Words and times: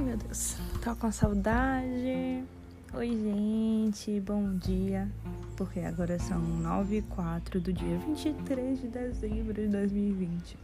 Ai 0.00 0.06
meu 0.06 0.16
Deus, 0.16 0.56
tô 0.82 0.96
com 0.96 1.12
saudade. 1.12 2.42
Oi, 2.94 3.08
gente, 3.10 4.18
bom 4.20 4.56
dia. 4.56 5.06
Porque 5.58 5.80
agora 5.80 6.18
são 6.18 6.38
9 6.38 6.96
e 6.96 7.02
4 7.02 7.60
do 7.60 7.70
dia 7.70 7.98
23 7.98 8.80
de 8.80 8.88
dezembro 8.88 9.52
de 9.52 9.68
2020. 9.68 10.56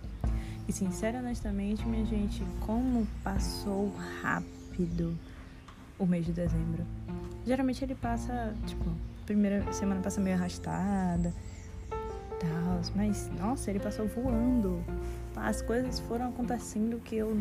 E 0.66 0.72
sincera, 0.72 1.18
honestamente, 1.18 1.86
minha 1.86 2.06
gente, 2.06 2.42
como 2.60 3.06
passou 3.22 3.92
rápido 4.22 5.14
o 5.98 6.06
mês 6.06 6.24
de 6.24 6.32
dezembro. 6.32 6.82
Geralmente 7.44 7.84
ele 7.84 7.94
passa, 7.94 8.54
tipo, 8.66 8.90
primeira 9.26 9.70
semana 9.70 10.00
passa 10.00 10.18
meio 10.18 10.36
arrastada, 10.36 11.30
tal, 12.40 12.80
mas 12.94 13.30
nossa, 13.38 13.68
ele 13.68 13.80
passou 13.80 14.08
voando. 14.08 14.82
As 15.36 15.60
coisas 15.60 16.00
foram 16.00 16.30
acontecendo 16.30 16.98
que 17.04 17.16
eu 17.16 17.36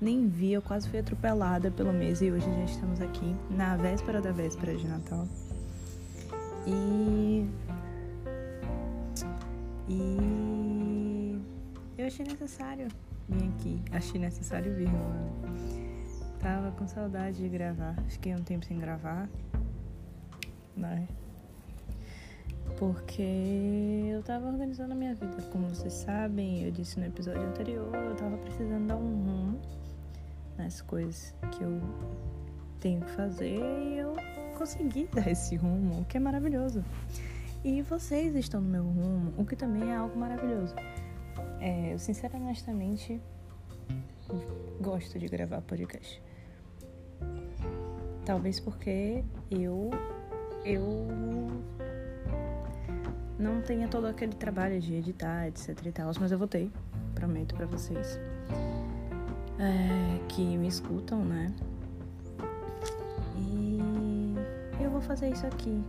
nem 0.00 0.28
vi, 0.28 0.52
eu 0.52 0.62
quase 0.62 0.88
fui 0.88 0.98
atropelada 0.98 1.70
pelo 1.70 1.92
mês 1.92 2.20
e 2.20 2.30
hoje 2.30 2.44
já 2.44 2.64
estamos 2.64 3.00
aqui 3.00 3.34
na 3.50 3.76
véspera 3.76 4.20
da 4.20 4.32
véspera 4.32 4.74
de 4.74 4.86
Natal. 4.86 5.26
E. 6.66 7.46
E. 9.88 11.40
Eu 11.96 12.06
achei 12.06 12.26
necessário 12.26 12.88
vir 13.28 13.48
aqui. 13.48 13.82
Achei 13.92 14.20
necessário 14.20 14.74
vir, 14.74 14.88
mano. 14.88 15.32
Tava 16.40 16.70
com 16.72 16.86
saudade 16.86 17.38
de 17.38 17.48
gravar. 17.48 17.96
Fiquei 18.08 18.34
um 18.34 18.42
tempo 18.42 18.66
sem 18.66 18.78
gravar. 18.78 19.28
Né? 20.76 21.08
Porque 22.76 23.22
eu 24.12 24.22
tava 24.22 24.46
organizando 24.46 24.92
a 24.92 24.94
minha 24.94 25.14
vida. 25.14 25.42
Como 25.50 25.68
vocês 25.68 25.94
sabem, 25.94 26.64
eu 26.64 26.70
disse 26.70 27.00
no 27.00 27.06
episódio 27.06 27.42
anterior, 27.42 27.94
eu 27.94 28.14
tava 28.16 28.36
precisando 28.36 28.86
dar 28.86 28.96
um 28.96 29.24
rumo 29.24 29.60
nas 30.58 30.82
coisas 30.82 31.34
que 31.52 31.62
eu 31.62 31.80
tenho 32.80 33.00
que 33.00 33.10
fazer 33.12 33.58
e 33.58 33.98
eu 33.98 34.14
consegui 34.58 35.08
dar 35.14 35.26
esse 35.28 35.56
rumo, 35.56 36.00
o 36.00 36.04
que 36.04 36.18
é 36.18 36.20
maravilhoso. 36.20 36.84
E 37.64 37.82
vocês 37.82 38.34
estão 38.34 38.60
no 38.60 38.68
meu 38.68 38.84
rumo, 38.84 39.32
o 39.38 39.44
que 39.44 39.56
também 39.56 39.90
é 39.90 39.96
algo 39.96 40.18
maravilhoso. 40.18 40.74
É, 41.60 41.94
eu 41.94 41.98
sinceramente, 41.98 42.44
honestamente, 42.44 43.20
gosto 44.80 45.18
de 45.18 45.26
gravar 45.26 45.62
podcast. 45.62 46.22
Talvez 48.24 48.60
porque 48.60 49.24
eu 49.50 49.90
eu 50.64 51.06
não 53.38 53.60
tenha 53.60 53.88
todo 53.88 54.06
aquele 54.06 54.34
trabalho 54.34 54.80
de 54.80 54.94
editar, 54.94 55.46
etc 55.48 55.78
e 55.84 55.92
tal, 55.92 56.10
mas 56.20 56.32
eu 56.32 56.38
vou 56.38 56.48
ter, 56.48 56.70
prometo 57.14 57.54
para 57.54 57.66
vocês 57.66 58.18
é, 59.58 60.18
que 60.28 60.56
me 60.56 60.68
escutam, 60.68 61.24
né? 61.24 61.52
E 63.36 63.80
eu 64.80 64.90
vou 64.90 65.00
fazer 65.00 65.30
isso 65.30 65.46
aqui. 65.46 65.82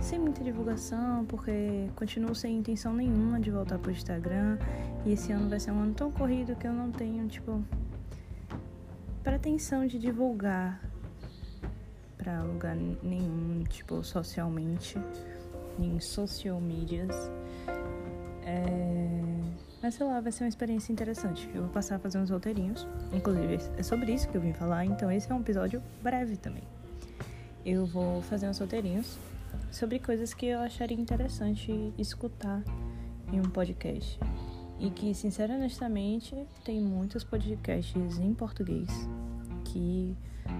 Sem 0.00 0.18
muita 0.18 0.42
divulgação, 0.42 1.26
porque 1.26 1.90
continuo 1.94 2.34
sem 2.34 2.58
intenção 2.58 2.94
nenhuma 2.94 3.38
de 3.38 3.50
voltar 3.50 3.78
pro 3.78 3.90
Instagram. 3.90 4.58
E 5.04 5.12
esse 5.12 5.30
ano 5.32 5.48
vai 5.48 5.60
ser 5.60 5.72
um 5.72 5.80
ano 5.80 5.94
tão 5.94 6.10
corrido 6.10 6.56
que 6.56 6.66
eu 6.66 6.72
não 6.72 6.90
tenho, 6.90 7.26
tipo, 7.28 7.62
pretensão 9.22 9.86
de 9.86 9.98
divulgar 9.98 10.80
pra 12.16 12.42
lugar 12.42 12.76
nenhum, 13.02 13.64
tipo, 13.68 14.02
socialmente, 14.02 14.98
em 15.84 16.00
social 16.00 16.60
medias. 16.60 17.30
É 18.44 19.20
mas 19.82 19.94
sei 19.94 20.06
lá, 20.06 20.20
vai 20.20 20.30
ser 20.30 20.44
uma 20.44 20.48
experiência 20.48 20.92
interessante. 20.92 21.48
Eu 21.54 21.62
vou 21.62 21.70
passar 21.70 21.96
a 21.96 21.98
fazer 21.98 22.18
uns 22.18 22.28
roteirinhos. 22.28 22.86
Inclusive, 23.12 23.58
é 23.78 23.82
sobre 23.82 24.12
isso 24.12 24.28
que 24.28 24.36
eu 24.36 24.40
vim 24.40 24.52
falar, 24.52 24.84
então 24.84 25.10
esse 25.10 25.30
é 25.30 25.34
um 25.34 25.40
episódio 25.40 25.82
breve 26.02 26.36
também. 26.36 26.62
Eu 27.64 27.86
vou 27.86 28.20
fazer 28.22 28.48
uns 28.48 28.58
roteirinhos 28.58 29.18
sobre 29.70 29.98
coisas 29.98 30.34
que 30.34 30.46
eu 30.46 30.60
acharia 30.60 30.98
interessante 30.98 31.94
escutar 31.96 32.62
em 33.32 33.40
um 33.40 33.48
podcast. 33.50 34.18
E 34.78 34.90
que, 34.90 35.14
sinceramente, 35.14 35.60
honestamente, 35.60 36.46
tem 36.64 36.80
muitos 36.80 37.24
podcasts 37.24 38.18
em 38.18 38.34
português 38.34 38.88
que 39.64 40.16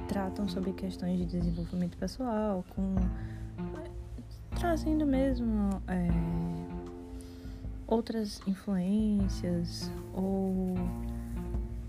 tratam 0.09 0.48
sobre 0.48 0.72
questões 0.72 1.19
de 1.19 1.25
desenvolvimento 1.26 1.97
pessoal, 1.97 2.64
com 2.75 2.94
trazendo 4.60 5.06
mesmo 5.06 5.71
é, 5.88 6.06
outras 7.87 8.43
influências 8.47 9.91
ou 10.12 10.75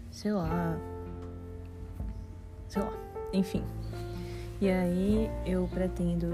sei 0.09 0.31
lá, 0.31 0.77
sei 2.69 2.81
lá, 2.81 2.93
enfim. 3.33 3.63
E 4.61 4.69
aí 4.69 5.29
eu 5.45 5.67
pretendo 5.67 6.27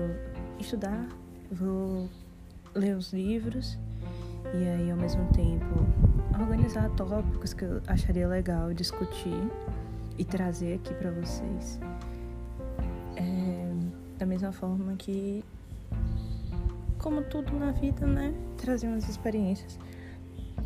estudar, 0.60 1.08
vou 1.52 2.08
ler 2.76 2.96
os 2.96 3.12
livros 3.12 3.76
e 4.54 4.68
aí 4.68 4.92
ao 4.92 4.98
mesmo 4.98 5.28
tempo 5.34 5.66
organizar 6.40 6.88
tópicos 6.92 7.52
que 7.52 7.64
eu 7.66 7.82
acharia 7.88 8.28
legal 8.28 8.72
discutir 8.76 9.42
e 10.20 10.24
trazer 10.24 10.76
aqui 10.76 10.94
para 10.94 11.10
vocês. 11.10 11.80
É, 13.16 13.74
da 14.20 14.26
mesma 14.26 14.52
forma 14.52 14.96
que 14.96 15.44
como 17.08 17.22
tudo 17.22 17.58
na 17.58 17.72
vida, 17.72 18.06
né? 18.06 18.34
Trazer 18.58 18.86
umas 18.86 19.08
experiências 19.08 19.80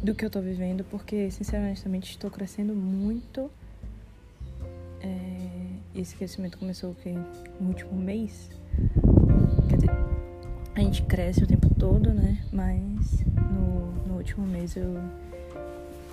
do 0.02 0.16
que 0.16 0.26
eu 0.26 0.30
tô 0.30 0.42
vivendo, 0.42 0.84
porque, 0.86 1.30
sinceramente, 1.30 2.10
estou 2.10 2.32
crescendo 2.32 2.74
muito. 2.74 3.52
É, 5.02 5.68
esse 5.94 6.16
crescimento 6.16 6.58
começou 6.58 6.94
o 6.94 6.96
quê? 6.96 7.14
No 7.60 7.68
último 7.68 7.94
mês. 7.94 8.50
Quer 9.70 9.76
dizer, 9.76 9.92
a 10.74 10.80
gente 10.80 11.04
cresce 11.04 11.44
o 11.44 11.48
tempo 11.48 11.72
todo, 11.76 12.12
né? 12.12 12.44
Mas 12.52 13.24
no, 13.52 13.92
no 14.08 14.18
último 14.18 14.48
mês 14.48 14.76
eu 14.76 14.96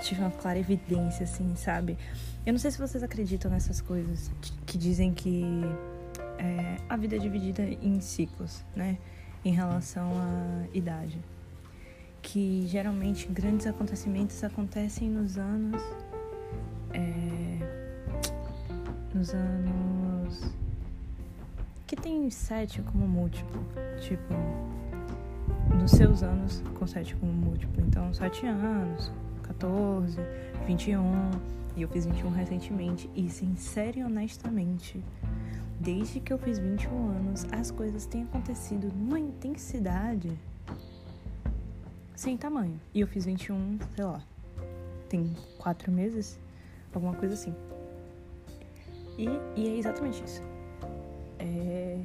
tive 0.03 0.21
uma 0.21 0.31
clara 0.31 0.59
evidência, 0.59 1.25
assim, 1.25 1.57
sabe? 1.57 1.97
Eu 2.45 2.53
não 2.53 2.61
sei 2.61 2.71
se 2.71 2.79
vocês 2.79 3.03
acreditam 3.03 3.51
nessas 3.51 3.81
coisas 3.81 4.31
que 4.67 4.77
dizem 4.77 5.15
que 5.15 5.43
é, 6.39 6.77
a 6.87 6.99
vida 6.99 7.17
é 7.17 7.19
dividida 7.19 7.63
em 7.63 7.99
ciclos, 8.03 8.63
né? 8.77 8.99
Em 9.45 9.53
relação 9.53 10.11
à 10.13 10.77
idade. 10.77 11.19
Que 12.21 12.67
geralmente 12.67 13.27
grandes 13.29 13.67
acontecimentos 13.67 14.43
acontecem 14.43 15.09
nos 15.09 15.39
anos. 15.39 15.83
É, 16.93 17.59
nos 19.15 19.35
anos. 19.35 20.53
que 21.87 21.97
tem 21.97 22.29
sete 22.31 22.83
como 22.83 23.07
múltiplo. 23.07 23.65
Tipo, 24.01 24.35
nos 25.75 25.93
seus 25.93 26.23
anos 26.23 26.63
com 26.79 26.87
sete 26.87 27.15
como 27.17 27.33
múltiplo. 27.33 27.83
Então, 27.87 28.13
sete 28.13 28.47
anos, 28.47 29.11
14, 29.43 30.19
21. 30.67 31.31
E 31.77 31.83
eu 31.83 31.89
fiz 31.89 32.05
21 32.05 32.31
recentemente. 32.31 33.09
E 33.15 33.29
sincero 33.31 33.99
e 33.99 34.05
honestamente 34.05 35.03
Desde 35.81 36.19
que 36.19 36.33
eu 36.33 36.39
fiz 36.39 36.59
21 36.59 37.09
anos, 37.11 37.47
as 37.53 37.71
coisas 37.71 38.05
têm 38.05 38.25
acontecido 38.25 38.93
numa 38.93 39.19
intensidade 39.19 40.37
sem 42.17 42.37
tamanho. 42.37 42.81
E 42.93 43.01
eu 43.01 43.07
fiz 43.07 43.25
21, 43.25 43.79
sei 43.95 44.05
lá, 44.05 44.21
tem 45.09 45.33
quatro 45.57 45.93
meses, 45.93 46.39
alguma 46.93 47.15
coisa 47.15 47.35
assim. 47.35 47.55
E, 49.17 49.29
e 49.55 49.69
é 49.69 49.77
exatamente 49.79 50.25
isso. 50.25 50.43
É, 51.39 52.01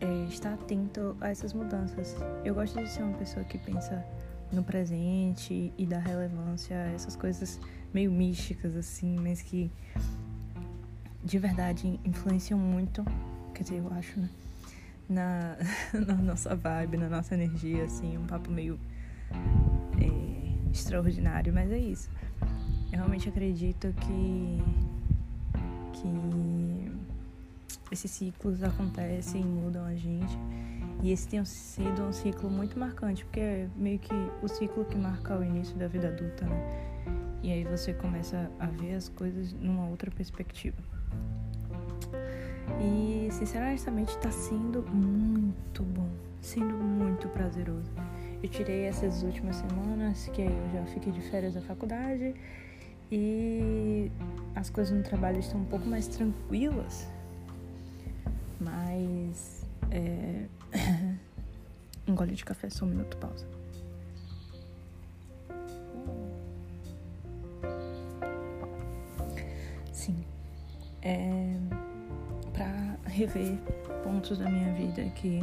é 0.00 0.24
estar 0.28 0.54
atento 0.54 1.16
a 1.20 1.30
essas 1.30 1.52
mudanças. 1.52 2.14
Eu 2.44 2.54
gosto 2.54 2.80
de 2.80 2.88
ser 2.88 3.02
uma 3.02 3.18
pessoa 3.18 3.44
que 3.44 3.58
pensa 3.58 4.04
no 4.52 4.62
presente 4.62 5.72
e 5.76 5.84
dá 5.84 5.98
relevância 5.98 6.76
a 6.76 6.92
essas 6.92 7.16
coisas 7.16 7.60
meio 7.92 8.12
místicas, 8.12 8.76
assim, 8.76 9.18
mas 9.18 9.42
que 9.42 9.70
de 11.26 11.38
verdade 11.40 11.98
influenciam 12.04 12.58
muito, 12.58 13.04
quer 13.52 13.64
dizer, 13.64 13.78
eu 13.78 13.92
acho, 13.94 14.20
né? 14.20 14.30
Na, 15.08 15.56
na 16.06 16.14
nossa 16.14 16.54
vibe, 16.54 16.96
na 16.96 17.08
nossa 17.08 17.34
energia, 17.34 17.84
assim, 17.84 18.16
um 18.16 18.26
papo 18.26 18.48
meio 18.48 18.78
é, 20.00 20.70
extraordinário, 20.72 21.52
mas 21.52 21.70
é 21.72 21.78
isso. 21.78 22.08
Eu 22.92 22.98
realmente 22.98 23.28
acredito 23.28 23.92
que, 23.94 24.62
que 25.94 26.92
esses 27.90 28.10
ciclos 28.10 28.62
acontecem 28.62 29.40
e 29.40 29.44
mudam 29.44 29.84
a 29.84 29.96
gente. 29.96 30.38
E 31.02 31.10
esse 31.10 31.26
tem 31.26 31.44
sido 31.44 32.04
um 32.04 32.12
ciclo 32.12 32.48
muito 32.48 32.78
marcante, 32.78 33.24
porque 33.24 33.40
é 33.40 33.68
meio 33.74 33.98
que 33.98 34.14
o 34.42 34.46
ciclo 34.46 34.84
que 34.84 34.96
marca 34.96 35.36
o 35.36 35.42
início 35.42 35.76
da 35.76 35.88
vida 35.88 36.08
adulta, 36.08 36.46
né? 36.46 36.95
E 37.42 37.52
aí 37.52 37.64
você 37.64 37.92
começa 37.92 38.50
a 38.58 38.66
ver 38.66 38.94
as 38.94 39.08
coisas 39.08 39.52
numa 39.52 39.88
outra 39.88 40.10
perspectiva. 40.10 40.76
E 42.80 43.28
sinceramente 43.30 44.10
está 44.10 44.30
sendo 44.30 44.82
muito 44.82 45.82
bom, 45.82 46.08
sendo 46.40 46.74
muito 46.74 47.28
prazeroso. 47.28 47.90
Eu 48.42 48.48
tirei 48.48 48.84
essas 48.84 49.22
últimas 49.22 49.56
semanas, 49.56 50.28
que 50.32 50.42
eu 50.42 50.70
já 50.72 50.84
fiquei 50.86 51.12
de 51.12 51.20
férias 51.22 51.54
da 51.54 51.60
faculdade 51.62 52.34
E 53.10 54.10
as 54.54 54.68
coisas 54.68 54.96
no 54.96 55.02
trabalho 55.02 55.38
estão 55.38 55.60
um 55.60 55.64
pouco 55.64 55.86
mais 55.86 56.08
tranquilas, 56.08 57.08
mas. 58.60 59.64
É... 59.90 60.46
um 62.08 62.14
gole 62.14 62.34
de 62.34 62.44
café, 62.44 62.68
só 62.68 62.84
um 62.84 62.88
minuto, 62.88 63.16
pausa. 63.16 63.46
É. 71.06 71.56
Pra 72.52 72.96
rever 73.04 73.56
pontos 74.02 74.38
da 74.38 74.50
minha 74.50 74.72
vida 74.72 75.04
que. 75.10 75.40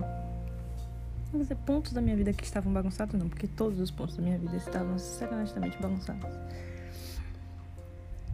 Vou 1.31 1.42
dizer 1.42 1.56
pontos 1.56 1.94
da 1.94 2.01
minha 2.01 2.15
vida 2.18 2.33
que 2.33 2.44
estavam 2.44 2.71
bagunçados, 2.74 3.18
não, 3.18 3.30
porque 3.30 3.48
todos 3.48 3.80
os 3.80 3.89
pontos 3.89 4.18
da 4.18 4.21
minha 4.21 4.38
vida 4.38 4.57
estavam 4.57 5.00
sacanagem 5.00 5.56
bagunçados. 5.81 6.30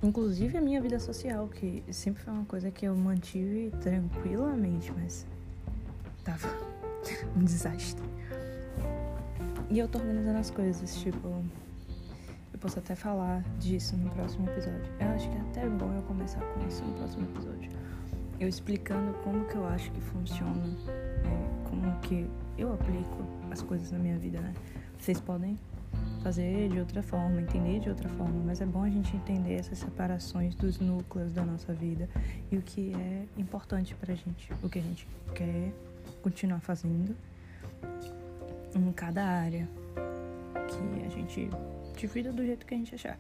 Inclusive 0.02 0.58
a 0.58 0.62
minha 0.62 0.82
vida 0.82 1.00
social, 1.00 1.48
que 1.48 1.84
sempre 1.92 2.24
foi 2.24 2.34
uma 2.34 2.46
coisa 2.46 2.72
que 2.72 2.86
eu 2.86 2.96
mantive 2.96 3.72
tranquilamente, 3.80 4.92
mas 4.98 5.26
tava 6.24 6.50
um 7.38 7.44
desastre. 7.44 8.04
E 9.70 9.78
eu 9.78 9.88
tô 9.88 10.00
organizando 10.00 10.40
as 10.40 10.50
coisas, 10.50 10.96
tipo. 10.98 11.44
Eu 12.60 12.64
posso 12.64 12.80
até 12.80 12.94
falar 12.94 13.42
disso 13.58 13.96
no 13.96 14.10
próximo 14.10 14.46
episódio. 14.50 14.92
Eu 15.00 15.08
acho 15.12 15.30
que 15.30 15.38
é 15.38 15.40
até 15.40 15.70
bom 15.70 15.94
eu 15.94 16.02
começar 16.02 16.42
com 16.42 16.68
isso 16.68 16.84
no 16.84 16.94
próximo 16.96 17.24
episódio. 17.24 17.72
Eu 18.38 18.50
explicando 18.50 19.14
como 19.24 19.46
que 19.46 19.56
eu 19.56 19.66
acho 19.66 19.90
que 19.92 20.02
funciona, 20.02 20.66
é, 21.24 21.70
como 21.70 21.98
que 22.02 22.30
eu 22.58 22.74
aplico 22.74 23.24
as 23.50 23.62
coisas 23.62 23.90
na 23.94 23.98
minha 23.98 24.18
vida, 24.18 24.42
né? 24.42 24.54
Vocês 25.00 25.22
podem 25.22 25.58
fazer 26.22 26.68
de 26.68 26.80
outra 26.80 27.02
forma, 27.02 27.40
entender 27.40 27.80
de 27.80 27.88
outra 27.88 28.10
forma, 28.10 28.44
mas 28.46 28.60
é 28.60 28.66
bom 28.66 28.84
a 28.84 28.90
gente 28.90 29.16
entender 29.16 29.54
essas 29.54 29.78
separações 29.78 30.54
dos 30.54 30.82
núcleos 30.82 31.32
da 31.32 31.46
nossa 31.46 31.74
vida 31.74 32.10
e 32.52 32.58
o 32.58 32.62
que 32.62 32.94
é 32.94 33.26
importante 33.38 33.96
pra 33.96 34.14
gente, 34.14 34.52
o 34.62 34.68
que 34.68 34.80
a 34.80 34.84
gente 34.84 35.08
quer 35.34 35.72
continuar 36.22 36.60
fazendo 36.60 37.16
em 38.76 38.92
cada 38.92 39.24
área 39.24 39.66
que 40.68 41.06
a 41.06 41.10
gente 41.10 41.50
divida 42.00 42.32
do 42.32 42.46
jeito 42.46 42.66
que 42.66 42.74
a 42.74 42.78
gente 42.78 42.96
achar. 42.96 43.20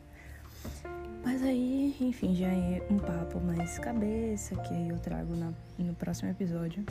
Mas 1.24 1.44
aí, 1.44 1.96
enfim, 2.00 2.34
já 2.34 2.48
é 2.48 2.86
um 2.90 2.98
papo 2.98 3.40
mais 3.40 3.78
cabeça, 3.78 4.56
que 4.56 4.74
aí 4.74 4.90
eu 4.90 4.98
trago 5.00 5.36
na, 5.36 5.52
no 5.78 5.94
próximo 5.94 6.30
episódio. 6.30 6.86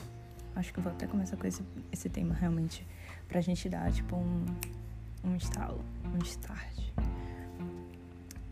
Acho 0.54 0.72
que 0.72 0.78
eu 0.78 0.82
vou 0.82 0.92
até 0.92 1.06
começar 1.06 1.36
com 1.36 1.46
esse, 1.46 1.62
esse 1.90 2.08
tema 2.08 2.34
realmente 2.34 2.86
pra 3.26 3.40
gente 3.40 3.68
dar, 3.68 3.90
tipo, 3.90 4.16
um, 4.16 4.44
um 5.24 5.36
estalo, 5.36 5.80
um 6.04 6.18
start. 6.24 6.78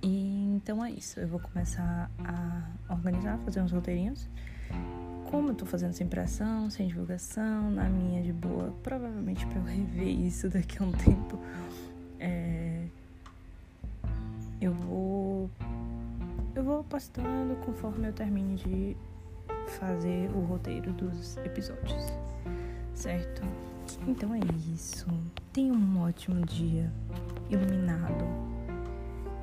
E 0.03 0.55
então 0.55 0.85
é 0.85 0.91
isso. 0.91 1.21
Eu 1.21 1.29
vou 1.29 1.41
começar 1.41 2.11
a 2.19 2.93
organizar, 2.93 3.38
fazer 3.38 3.61
uns 3.61 3.73
roteirinhos. 3.73 4.29
Como 5.31 5.50
eu 5.50 5.55
tô 5.55 5.67
fazendo 5.67 5.93
sem 5.93 6.06
pressão, 6.06 6.71
sem 6.71 6.87
divulgação, 6.87 7.71
na 7.71 7.88
minha 7.88 8.23
de 8.23 8.33
boa, 8.33 8.73
provavelmente 8.83 9.44
para 9.47 9.59
eu 9.59 9.65
rever 9.65 10.09
isso 10.09 10.49
daqui 10.49 10.81
a 10.81 10.87
um 10.87 10.93
tempo, 10.93 11.38
é... 12.21 12.87
eu 14.61 14.73
vou 14.73 15.50
eu 16.55 16.64
vou 16.64 16.82
postando 16.85 17.55
conforme 17.56 18.08
eu 18.08 18.12
termine 18.12 18.56
de 18.56 18.97
fazer 19.79 20.31
o 20.35 20.41
roteiro 20.41 20.91
dos 20.93 21.37
episódios, 21.38 22.06
certo? 22.94 23.43
Então 24.06 24.35
é 24.35 24.41
isso. 24.73 25.06
Tenha 25.53 25.73
um 25.73 26.00
ótimo 26.00 26.44
dia, 26.47 26.91
iluminado. 27.50 28.25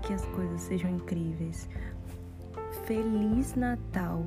Que 0.01 0.13
as 0.13 0.25
coisas 0.27 0.59
sejam 0.61 0.89
incríveis. 0.89 1.69
Feliz 2.85 3.53
Natal, 3.55 4.25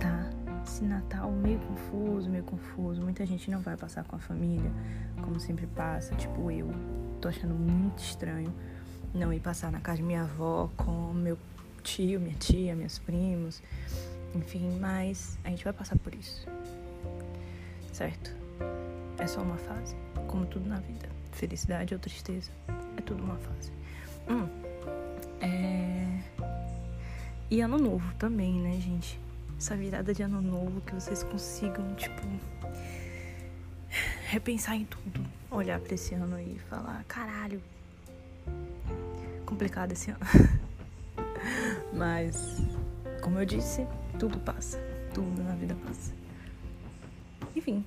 tá? 0.00 0.30
Esse 0.64 0.84
Natal 0.84 1.30
meio 1.32 1.58
confuso, 1.58 2.30
meio 2.30 2.44
confuso. 2.44 3.02
Muita 3.02 3.26
gente 3.26 3.50
não 3.50 3.60
vai 3.60 3.76
passar 3.76 4.04
com 4.04 4.16
a 4.16 4.20
família, 4.20 4.70
como 5.20 5.38
sempre 5.40 5.66
passa. 5.66 6.14
Tipo 6.14 6.50
eu, 6.50 6.68
tô 7.20 7.28
achando 7.28 7.54
muito 7.54 7.98
estranho 7.98 8.54
não 9.14 9.32
ir 9.32 9.40
passar 9.40 9.70
na 9.70 9.80
casa 9.80 9.98
de 9.98 10.02
minha 10.02 10.22
avó 10.22 10.68
com 10.76 11.12
meu 11.12 11.38
tio, 11.82 12.20
minha 12.20 12.34
tia, 12.34 12.74
meus 12.74 12.98
primos, 12.98 13.62
enfim, 14.34 14.78
mas 14.80 15.38
a 15.44 15.50
gente 15.50 15.62
vai 15.62 15.72
passar 15.72 15.96
por 15.98 16.12
isso, 16.14 16.46
certo? 17.92 18.34
É 19.18 19.26
só 19.26 19.40
uma 19.40 19.56
fase, 19.56 19.94
como 20.26 20.44
tudo 20.46 20.68
na 20.68 20.80
vida. 20.80 21.08
Felicidade 21.32 21.94
ou 21.94 22.00
tristeza, 22.00 22.50
é 22.96 23.00
tudo 23.00 23.22
uma 23.22 23.36
fase. 23.36 23.72
Hum, 24.28 24.48
é... 25.40 26.20
E 27.50 27.60
ano 27.60 27.78
novo 27.78 28.12
também, 28.14 28.60
né, 28.60 28.80
gente? 28.80 29.20
Essa 29.56 29.76
virada 29.76 30.12
de 30.12 30.22
ano 30.22 30.42
novo 30.42 30.80
que 30.80 30.94
vocês 30.94 31.22
consigam, 31.22 31.94
tipo, 31.94 32.22
repensar 34.26 34.74
em 34.74 34.84
tudo. 34.84 35.24
Olhar 35.50 35.78
pra 35.78 35.94
esse 35.94 36.14
ano 36.14 36.40
e 36.40 36.58
falar, 36.68 37.04
caralho, 37.04 37.62
complicado 39.54 39.92
esse 39.92 40.10
ano. 40.10 40.18
Mas, 41.94 42.60
como 43.22 43.38
eu 43.38 43.46
disse, 43.46 43.86
tudo 44.18 44.38
passa. 44.40 44.78
Tudo 45.14 45.42
na 45.44 45.54
vida 45.54 45.76
passa. 45.86 46.12
Enfim, 47.54 47.84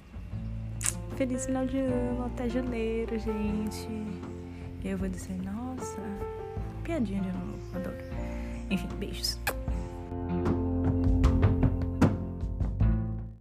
feliz 1.18 1.46
final 1.46 1.68
de 1.68 1.78
ano, 1.78 2.26
até 2.26 2.48
janeiro, 2.48 3.20
gente. 3.20 3.90
E 4.82 4.88
eu 4.88 4.98
vou 4.98 5.10
dizer, 5.10 5.36
nossa, 5.44 6.00
piadinha 6.84 7.22
de 7.22 7.28
novo, 7.28 7.76
adoro. 7.76 7.98
Enfim, 8.70 8.88
beijos. 8.98 9.38